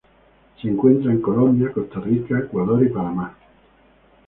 Se 0.59 0.67
encuentra 0.67 1.11
en 1.11 1.21
Colombia, 1.21 1.71
Costa 1.71 1.99
Rica, 1.99 2.39
Ecuador 2.39 2.83
y 2.83 2.89
Panamá. 2.89 3.37